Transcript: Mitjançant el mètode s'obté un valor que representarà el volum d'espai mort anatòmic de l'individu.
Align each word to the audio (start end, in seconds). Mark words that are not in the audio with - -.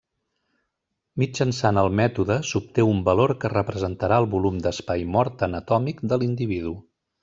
Mitjançant 1.23 1.81
el 1.81 1.91
mètode 1.99 2.39
s'obté 2.53 2.87
un 2.95 3.05
valor 3.11 3.37
que 3.45 3.53
representarà 3.55 4.21
el 4.25 4.31
volum 4.35 4.61
d'espai 4.67 5.09
mort 5.19 5.49
anatòmic 5.53 6.07
de 6.13 6.25
l'individu. 6.25 6.79